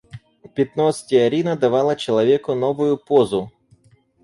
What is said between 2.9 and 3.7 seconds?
позу.